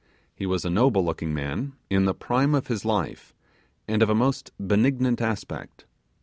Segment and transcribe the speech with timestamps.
[0.33, 3.35] He was a noble looking man, in the prime of his life,
[3.87, 5.85] and of a most benignant aspect.